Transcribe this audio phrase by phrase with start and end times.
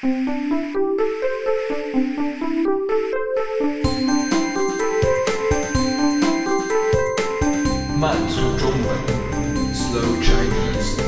[0.00, 0.08] 慢
[8.28, 8.96] 速中文
[9.74, 11.02] ，Slow Chinese。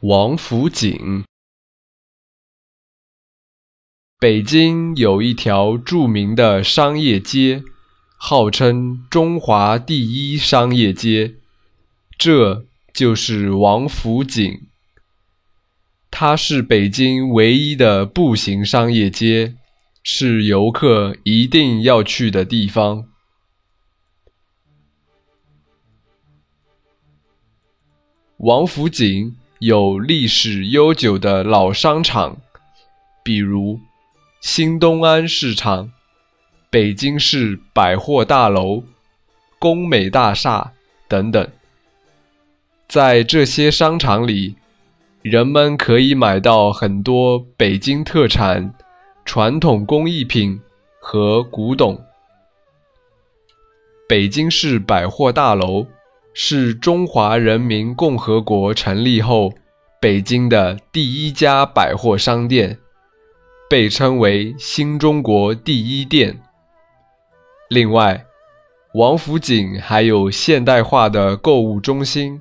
[0.00, 1.35] 王府井。
[4.18, 7.62] 北京有一条著名的商业街，
[8.16, 11.34] 号称中华第一商业街，
[12.16, 12.64] 这
[12.94, 14.62] 就是王府井。
[16.10, 19.54] 它是北京唯一的步行商业街，
[20.02, 23.06] 是游客一定要去的地方。
[28.38, 32.38] 王府井有历史悠久的老商场，
[33.22, 33.78] 比如。
[34.48, 35.90] 新东安市场、
[36.70, 38.84] 北京市百货大楼、
[39.58, 40.72] 工美大厦
[41.08, 41.48] 等等，
[42.88, 44.54] 在这些商场里，
[45.20, 48.72] 人们可以买到很多北京特产、
[49.24, 50.60] 传统工艺品
[51.00, 52.00] 和古董。
[54.08, 55.88] 北京市百货大楼
[56.32, 59.52] 是中华人民共和国成立后
[60.00, 62.78] 北京的第一家百货商店。
[63.68, 66.40] 被称为新中国第一店。
[67.68, 68.24] 另外，
[68.94, 72.40] 王府井还有现代化的购物中心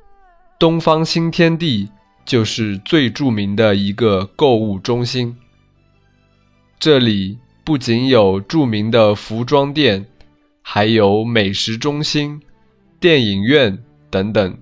[0.58, 1.90] ——东方新天地，
[2.24, 5.36] 就是最著名的一个购物中心。
[6.78, 10.06] 这里不仅有著名的服装店，
[10.62, 12.40] 还有美食中心、
[12.98, 14.58] 电影院等等。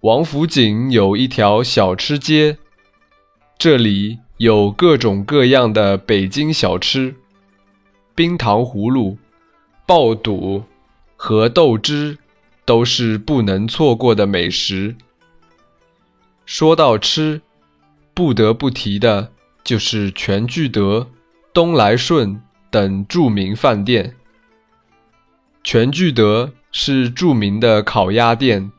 [0.00, 2.58] 王府井有一条小吃街，
[3.56, 4.18] 这里。
[4.38, 7.14] 有各种各样的北京小吃，
[8.16, 9.16] 冰糖葫芦、
[9.86, 10.64] 爆肚
[11.14, 12.18] 和豆汁
[12.64, 14.96] 都是不能错过的美食。
[16.44, 17.42] 说到吃，
[18.12, 19.30] 不得不提的
[19.62, 21.08] 就是全聚德、
[21.52, 24.16] 东来顺等著名饭店。
[25.62, 28.72] 全聚德是著名的烤鸭店，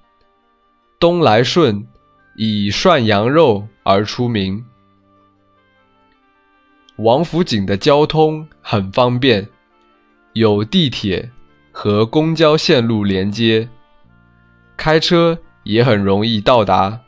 [0.99, 1.87] 东来顺
[2.35, 4.65] 以涮羊肉而出名。
[6.97, 9.49] 王府井的交通很方便，
[10.31, 11.29] 有地铁
[11.71, 13.67] 和公交线路连接，
[14.77, 17.01] 开车也很容易到达。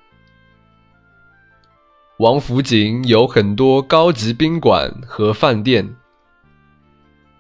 [2.18, 5.96] 王府井有很多高级宾馆和饭店，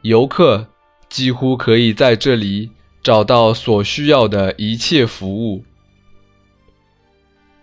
[0.03, 0.67] 游客
[1.09, 2.71] 几乎可以在这里
[3.03, 5.65] 找到所需要的一切服务。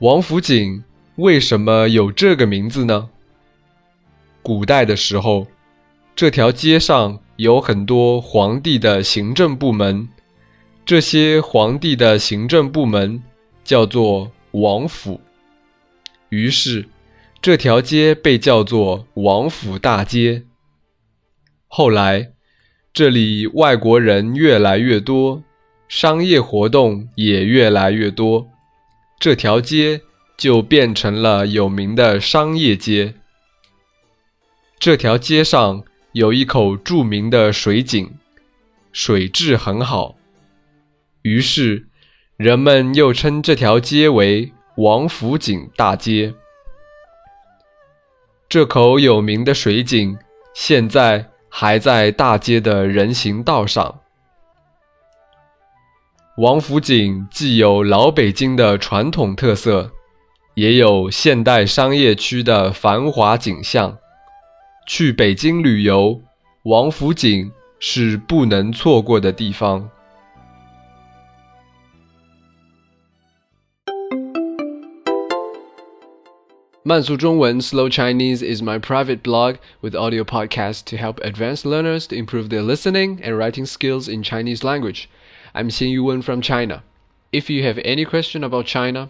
[0.01, 0.85] 王府井
[1.17, 3.09] 为什么有这个名字呢？
[4.45, 5.47] 古代的时候，
[6.15, 10.07] 这条街上有很多皇帝的行政部门，
[10.85, 13.23] 这些皇帝的行政部门
[13.65, 15.19] 叫做王府，
[16.29, 16.87] 于是
[17.41, 20.43] 这条街被叫做王府大街。
[21.67, 22.33] 后来，
[22.93, 25.43] 这里外国人越来越多，
[25.89, 28.47] 商业活动也越来越多，
[29.19, 30.03] 这条街
[30.37, 33.15] 就变成了有名的商业街。
[34.85, 38.19] 这条街上有一口著名的水井，
[38.93, 40.17] 水质很好，
[41.23, 41.89] 于是
[42.37, 46.35] 人们又称这条街为王府井大街。
[48.47, 50.19] 这口有名的水井
[50.55, 54.03] 现在还在大街的人行道上。
[56.37, 59.93] 王府井既有老北京的传统特色，
[60.57, 63.97] 也有现代商业区的繁华景象。
[64.86, 66.22] 去北京旅游，
[66.64, 69.90] 王府井是不能错过的地方。
[76.82, 82.50] 慢速中文 （Slow Chinese） is my private blog with audio podcasts to help advanced learners to improve
[82.50, 85.08] their listening and writing skills in Chinese language.
[85.54, 86.82] I'm Xin Yuwen from China.
[87.32, 89.10] If you have any question about China,